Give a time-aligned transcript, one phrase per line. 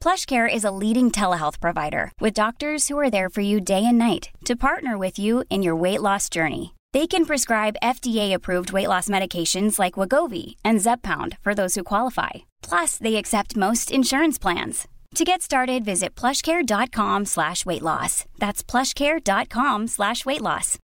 [0.00, 3.98] PlushCare is a leading telehealth provider with doctors who are there for you day and
[3.98, 6.74] night to partner with you in your weight loss journey.
[6.92, 12.46] They can prescribe FDA-approved weight loss medications like Wagovi and Zepbound for those who qualify.
[12.62, 14.86] Plus, they accept most insurance plans.
[15.16, 18.24] To get started, visit plushcare.com slash weight loss.
[18.38, 20.78] That's plushcare.com slash weight loss.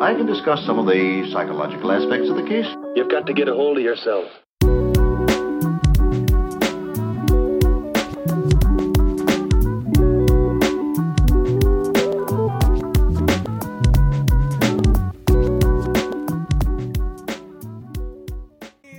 [0.00, 2.66] I can discuss some of the psychological aspects of the case.
[2.94, 4.24] You've got to get a hold of yourself.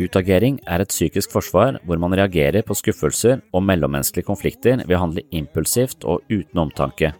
[0.09, 5.03] Utagering er et psykisk forsvar hvor man reagerer på skuffelser og mellommenneskelige konflikter ved å
[5.03, 7.11] handle impulsivt og uten omtanke,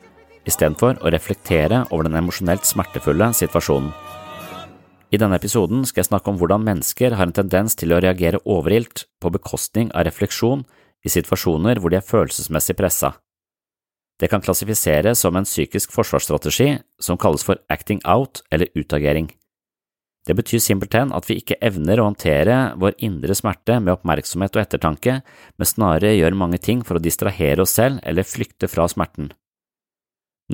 [0.50, 3.92] istedenfor å reflektere over den emosjonelt smertefulle situasjonen.
[5.10, 8.42] I denne episoden skal jeg snakke om hvordan mennesker har en tendens til å reagere
[8.46, 10.66] overilt på bekostning av refleksjon
[11.06, 13.16] i situasjoner hvor de er følelsesmessig pressa.
[14.20, 19.30] Det kan klassifiseres som en psykisk forsvarsstrategi som kalles for acting out eller utagering.
[20.28, 24.62] Det betyr simpelthen at vi ikke evner å håndtere vår indre smerte med oppmerksomhet og
[24.62, 25.20] ettertanke,
[25.58, 29.32] men snarere gjør mange ting for å distrahere oss selv eller flykte fra smerten.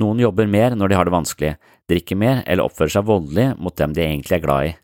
[0.00, 1.52] Noen jobber mer når de har det vanskelig,
[1.90, 4.74] drikker mer eller oppfører seg voldelig mot dem de egentlig er glad i.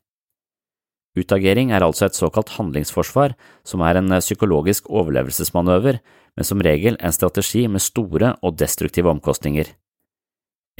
[1.12, 3.34] Utagering er altså et såkalt handlingsforsvar,
[3.68, 6.00] som er en psykologisk overlevelsesmanøver,
[6.36, 9.68] men som regel en strategi med store og destruktive omkostninger.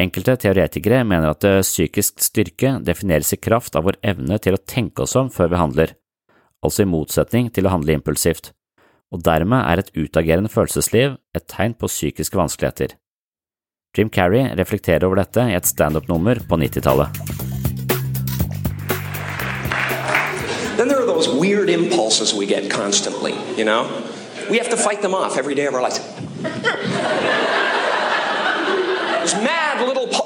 [0.01, 5.05] Enkelte teoretikere mener at psykisk styrke defineres i kraft av vår evne til å tenke
[5.05, 5.93] oss om før vi handler,
[6.65, 8.55] altså i motsetning til å handle impulsivt,
[9.13, 12.97] og dermed er et utagerende følelsesliv et tegn på psykiske vanskeligheter.
[13.93, 17.13] Jim Carrey reflekterer over dette i et standup-nummer på 90-tallet.
[20.79, 23.85] Then there are those weird impulses we get constantly, you know?
[24.49, 26.01] We have to fight them off every day of our lives.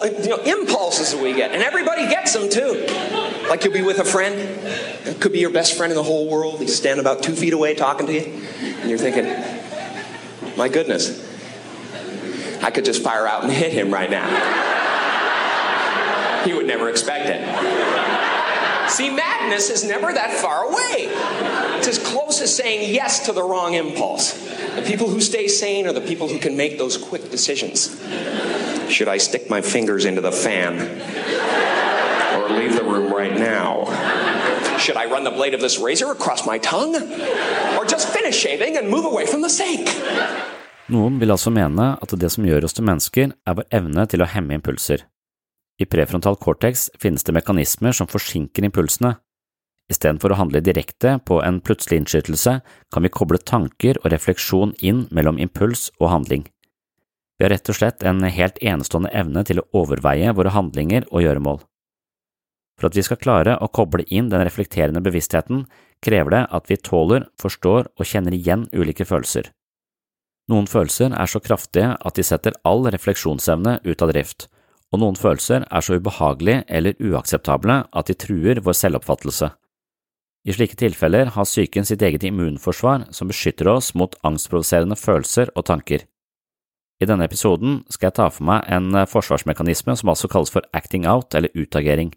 [0.06, 2.86] You know, impulses that we get, and everybody gets them too.
[3.48, 6.28] Like you'll be with a friend, it could be your best friend in the whole
[6.28, 6.60] world.
[6.60, 9.26] He's standing about two feet away talking to you, and you're thinking,
[10.56, 11.22] my goodness,
[12.62, 14.26] I could just fire out and hit him right now.
[16.44, 18.90] He would never expect it.
[18.90, 21.08] See, madness is never that far away.
[21.78, 24.32] It's as close as saying yes to the wrong impulse.
[24.76, 28.00] The people who stay sane are the people who can make those quick decisions.
[28.88, 30.74] Should I stick my fingers into the fan?
[32.36, 33.86] Or leave the room right now?
[34.78, 36.94] Should I run the blade of this razor across my tongue?
[37.76, 39.88] Or just finish shaving and move away from the sink?
[40.86, 44.22] Noen vil altså mene at det som gjør oss til mennesker, er vår evne til
[44.22, 45.02] å hemme impulser.
[45.82, 49.16] I prefrontal cortex finnes det mekanismer som forsinker impulsene.
[49.90, 52.60] Istedenfor å handle direkte på en plutselig innskytelse,
[52.94, 56.46] kan vi koble tanker og refleksjon inn mellom impuls og handling.
[57.36, 61.24] Vi har rett og slett en helt enestående evne til å overveie våre handlinger og
[61.24, 61.60] gjøremål.
[62.76, 65.64] For at vi skal klare å koble inn den reflekterende bevisstheten,
[66.04, 69.50] krever det at vi tåler, forstår og kjenner igjen ulike følelser.
[70.52, 74.48] Noen følelser er så kraftige at de setter all refleksjonsevne ut av drift,
[74.94, 79.50] og noen følelser er så ubehagelige eller uakseptable at de truer vår selvoppfattelse.
[80.46, 85.66] I slike tilfeller har psyken sitt eget immunforsvar som beskytter oss mot angstprovoserende følelser og
[85.66, 86.04] tanker.
[86.96, 90.64] I denne episoden skal jeg ta for meg en eh, forsvarsmekanisme som altså kalles for
[90.76, 92.14] acting out eller utagering.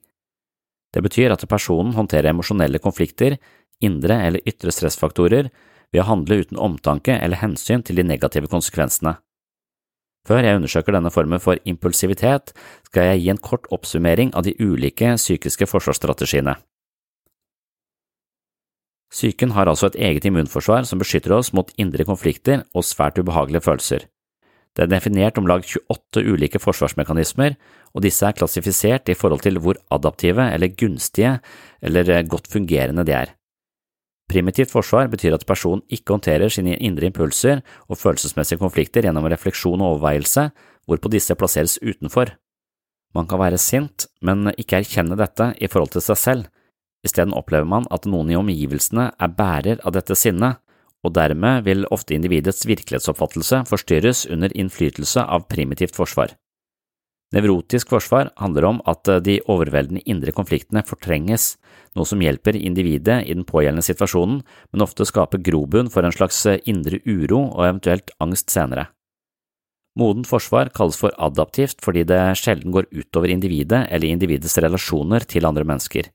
[0.96, 3.36] Det betyr at personen håndterer emosjonelle konflikter,
[3.84, 5.50] indre eller ytre stressfaktorer,
[5.92, 9.18] ved å handle uten omtanke eller hensyn til de negative konsekvensene.
[10.28, 12.52] Før jeg undersøker denne formen for impulsivitet,
[12.90, 16.56] skal jeg gi en kort oppsummering av de ulike psykiske forsvarsstrategiene.
[19.10, 23.66] Psyken har altså et eget immunforsvar som beskytter oss mot indre konflikter og svært ubehagelige
[23.66, 24.06] følelser.
[24.80, 27.58] Det er definert om lag 28 ulike forsvarsmekanismer,
[27.92, 31.34] og disse er klassifisert i forhold til hvor adaptive eller gunstige
[31.84, 33.34] eller godt fungerende de er.
[34.32, 37.60] Primitivt forsvar betyr at personen ikke håndterer sine indre impulser
[37.90, 40.48] og følelsesmessige konflikter gjennom refleksjon og overveielse,
[40.88, 42.32] hvorpå disse plasseres utenfor.
[43.12, 46.48] Man kan være sint, men ikke erkjenne dette i forhold til seg selv.
[47.04, 50.64] Isteden opplever man at noen i omgivelsene er bærer av dette sinnet,
[51.06, 56.36] og dermed vil ofte individets virkelighetsoppfattelse forstyrres under innflytelse av primitivt forsvar.
[57.36, 61.60] Nevrotisk forsvar handler om at de overveldende indre konfliktene fortrenges,
[61.94, 64.40] noe som hjelper individet i den pågjeldende situasjonen,
[64.74, 68.90] men ofte skaper grobunn for en slags indre uro og eventuelt angst senere.
[70.00, 75.46] Modent forsvar kalles for adaptivt fordi det sjelden går utover individet eller individets relasjoner til
[75.50, 76.10] andre mennesker.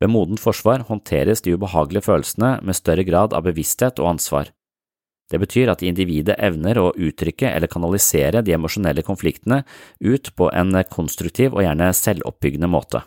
[0.00, 4.48] Ved modent forsvar håndteres de ubehagelige følelsene med større grad av bevissthet og ansvar.
[5.30, 9.62] Det betyr at individet evner å uttrykke eller kanalisere de emosjonelle konfliktene
[10.00, 13.04] ut på en konstruktiv og gjerne selvoppbyggende måte.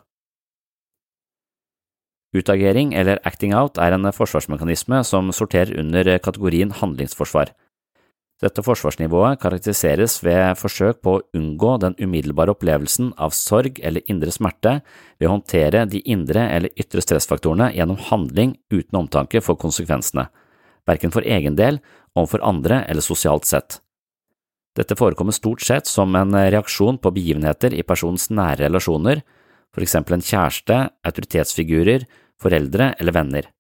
[2.34, 7.52] Utagering eller acting out er en forsvarsmekanisme som sorterer under kategorien handlingsforsvar.
[8.44, 14.34] Dette forsvarsnivået karakteriseres ved forsøk på å unngå den umiddelbare opplevelsen av sorg eller indre
[14.36, 14.82] smerte
[15.16, 20.28] ved å håndtere de indre eller ytre stressfaktorene gjennom handling uten omtanke for konsekvensene,
[20.90, 21.80] verken for egen del,
[22.18, 23.80] overfor andre eller sosialt sett.
[24.76, 29.24] Dette forekommer stort sett som en reaksjon på begivenheter i personens nære relasjoner,
[29.72, 32.10] for eksempel en kjæreste, autoritetsfigurer,
[32.42, 33.52] foreldre eller venner.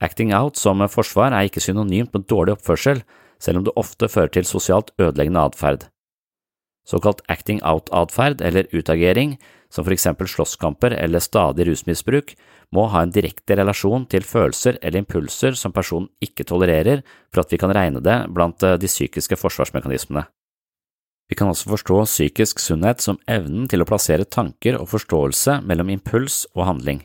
[0.00, 3.02] Acting out som forsvar er ikke synonymt med dårlig oppførsel,
[3.42, 5.86] selv om det ofte fører til sosialt ødeleggende atferd.
[6.88, 9.36] Såkalt acting out-atferd eller utagering,
[9.68, 12.32] som for eksempel slåsskamper eller stadig rusmisbruk,
[12.72, 17.02] må ha en direkte relasjon til følelser eller impulser som personen ikke tolererer
[17.32, 20.24] for at vi kan regne det blant eh, de psykiske forsvarsmekanismene.
[21.28, 25.92] Vi kan også forstå psykisk sunnhet som evnen til å plassere tanker og forståelse mellom
[25.92, 27.02] impuls og handling.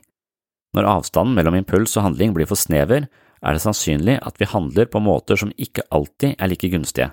[0.73, 3.09] Når avstanden mellom impuls og handling blir for snever,
[3.43, 7.11] er det sannsynlig at vi handler på måter som ikke alltid er like gunstige.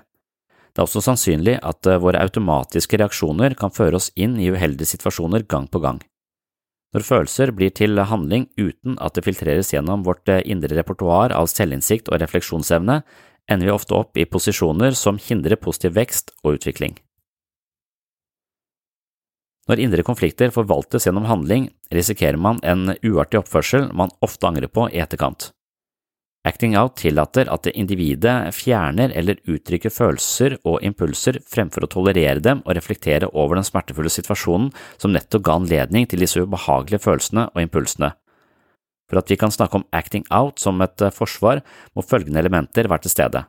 [0.71, 4.93] Det er også sannsynlig at eh, våre automatiske reaksjoner kan føre oss inn i uheldige
[4.93, 5.99] situasjoner gang på gang.
[6.95, 11.51] Når følelser blir til handling uten at det filtreres gjennom vårt eh, indre repertoar av
[11.51, 13.01] selvinnsikt og refleksjonsevne,
[13.51, 16.95] ender vi ofte opp i posisjoner som hindrer positiv vekst og utvikling.
[19.69, 24.87] Når indre konflikter forvaltes gjennom handling, risikerer man en uartig oppførsel man ofte angrer på
[24.91, 25.51] i etterkant.
[26.41, 32.63] Acting out tillater at individet fjerner eller uttrykker følelser og impulser fremfor å tolerere dem
[32.65, 37.61] og reflektere over den smertefulle situasjonen som nettopp ga anledning til disse ubehagelige følelsene og
[37.61, 38.09] impulsene.
[39.11, 41.61] For at vi kan snakke om acting out som et eh, forsvar,
[41.93, 43.43] må følgende elementer være til stede.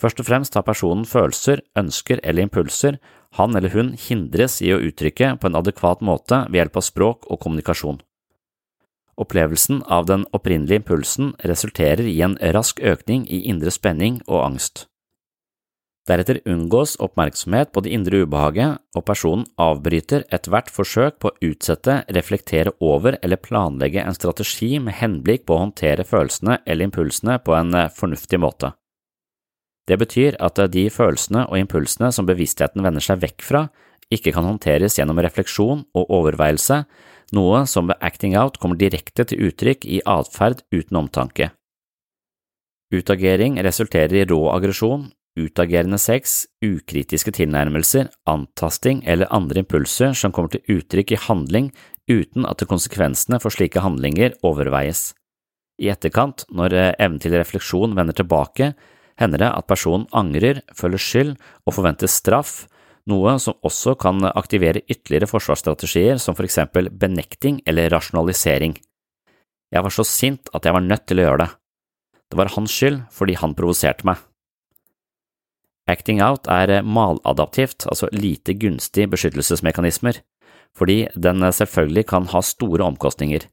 [0.00, 3.00] Først og fremst har personen følelser, ønsker eller impulser
[3.38, 7.26] han eller hun hindres i å uttrykke på en adekvat måte ved hjelp av språk
[7.26, 8.00] og kommunikasjon.
[9.20, 14.86] Opplevelsen av den opprinnelige impulsen resulterer i en rask økning i indre spenning og angst.
[16.08, 22.00] Deretter unngås oppmerksomhet på det indre ubehaget, og personen avbryter ethvert forsøk på å utsette,
[22.16, 27.54] reflektere over eller planlegge en strategi med henblikk på å håndtere følelsene eller impulsene på
[27.54, 28.72] en eh, fornuftig måte.
[29.86, 33.64] Det betyr at de følelsene og impulsene som bevisstheten vender seg vekk fra,
[34.10, 36.82] ikke kan håndteres gjennom refleksjon og overveielse,
[37.36, 41.50] noe som ved acting out kommer direkte til uttrykk i atferd uten omtanke.
[42.90, 50.50] Utagering resulterer i rå aggresjon, utagerende sex, ukritiske tilnærmelser, antasting eller andre impulser som kommer
[50.56, 51.70] til uttrykk i handling
[52.10, 55.12] uten at konsekvensene for slike handlinger overveies.
[55.80, 58.74] I etterkant, når eh, evnen til refleksjon vender tilbake,
[59.20, 62.66] hender det at personen angrer, føler skyld og forventer straff,
[63.10, 68.76] noe som også kan aktivere ytterligere forsvarsstrategier som for eksempel benekting eller rasjonalisering.
[69.70, 71.50] Jeg var så sint at jeg var nødt til å gjøre det.
[72.30, 74.18] Det var hans skyld fordi han provoserte meg.
[75.90, 80.20] Acting out er maladaptivt, altså lite gunstig beskyttelsesmekanismer,
[80.76, 83.48] fordi den selvfølgelig kan ha store omkostninger.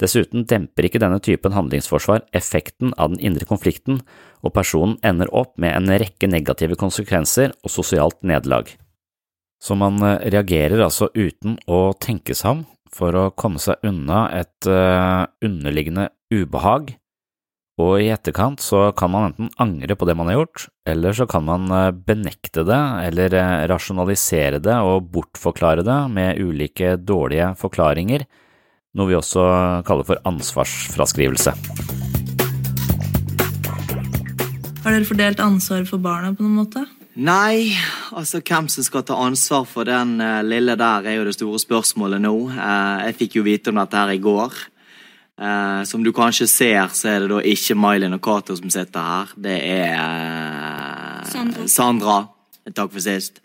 [0.00, 4.02] Dessuten demper ikke denne typen handlingsforsvar effekten av den indre konflikten,
[4.44, 8.68] og personen ender opp med en rekke negative konsekvenser og sosialt nederlag.
[9.62, 12.64] Så man eh, reagerer altså uten å tenke seg om
[12.96, 16.94] for å komme seg unna et uh, underliggende ubehag,
[17.76, 21.26] og i etterkant så kan man enten angre på det man har gjort, eller så
[21.28, 23.36] kan man eh, benekte det eller
[23.68, 28.24] rasjonalisere det og bortforklare det med ulike dårlige forklaringer,
[28.96, 29.44] noe vi også
[29.84, 31.52] kaller for ansvarsfraskrivelse.
[34.86, 36.86] Har dere fordelt ansvar for barna på noen måte?
[37.16, 37.72] Nei,
[38.12, 41.58] altså hvem som skal ta ansvar for den uh, lille der, er jo det store
[41.62, 42.32] spørsmålet nå.
[42.52, 44.52] Uh, jeg fikk jo vite om dette her i går.
[45.40, 49.00] Uh, som du kanskje ser, så er det da ikke Mylin og Cato som sitter
[49.00, 49.32] her.
[49.48, 51.64] Det er Sandra.
[51.72, 52.18] Sandra.
[52.68, 53.40] Takk for sist.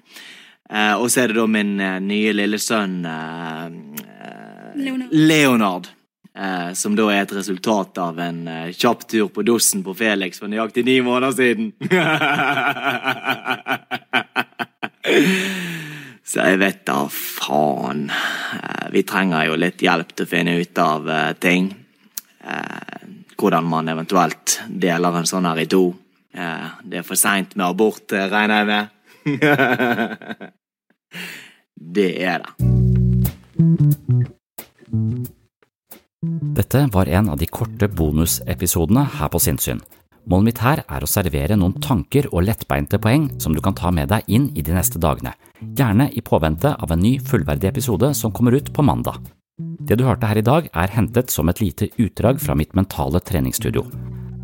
[0.72, 1.76] Og så er det da min
[2.08, 3.04] nye lille sønn
[4.76, 5.12] Leonard.
[5.12, 5.90] Leonard.
[6.36, 10.40] Eh, som da er et resultat av en eh, kjapp tur på dossen på Felix
[10.40, 11.74] for nøyaktig ni måneder siden.
[16.32, 18.08] Så jeg vet da faen.
[18.08, 21.68] Eh, vi trenger jo litt hjelp til å finne ut av eh, ting.
[22.48, 23.04] Eh,
[23.36, 25.92] hvordan man eventuelt deler en sånn her i to.
[26.32, 28.88] Eh, det er for seint med abort, regner jeg med.
[32.00, 32.52] det er det.
[36.54, 39.80] Dette var en av de korte bonusepisodene her på Sinnsyn.
[40.30, 43.90] Målet mitt her er å servere noen tanker og lettbeinte poeng som du kan ta
[43.90, 45.34] med deg inn i de neste dagene,
[45.74, 49.18] gjerne i påvente av en ny fullverdig episode som kommer ut på mandag.
[49.58, 53.18] Det du hørte her i dag er hentet som et lite utdrag fra mitt mentale
[53.18, 53.88] treningsstudio.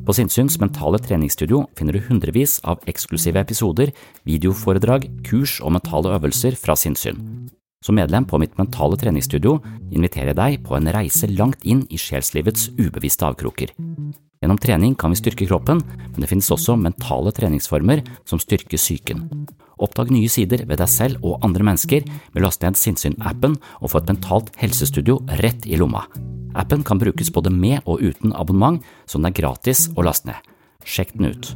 [0.08, 3.94] På Sinnsyns mentale treningsstudio finner du hundrevis av eksklusive episoder,
[4.26, 7.22] videoforedrag, kurs og mentale øvelser fra sinnssyn.
[7.88, 9.62] Som medlem på mitt mentale treningsstudio
[9.96, 13.72] inviterer jeg deg på en reise langt inn i sjelslivets ubevisste avkroker.
[14.44, 19.24] Gjennom trening kan vi styrke kroppen, men det finnes også mentale treningsformer som styrker psyken.
[19.80, 23.94] Oppdag nye sider ved deg selv og andre mennesker med å laste ned Sinnsyn-appen og
[23.94, 26.04] få et mentalt helsestudio rett i lomma.
[26.60, 30.56] Appen kan brukes både med og uten abonnement, så den er gratis å laste ned.
[30.84, 31.56] Sjekk den ut.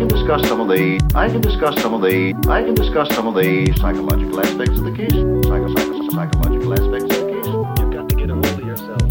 [0.00, 3.26] Can discuss some of the I can discuss some of the I can discuss some
[3.26, 5.12] of the psychological aspects of the case.
[5.12, 7.46] Psycho, psycho, psychological aspects of the case.
[7.46, 9.02] You've got to get a hold of yourself.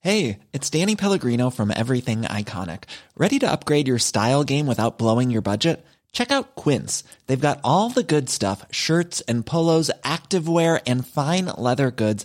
[0.00, 2.84] Hey, it's Danny Pellegrino from Everything Iconic.
[3.18, 5.84] Ready to upgrade your style game without blowing your budget?
[6.12, 7.04] Check out Quince.
[7.26, 12.24] They've got all the good stuff shirts and polos, activewear, and fine leather goods,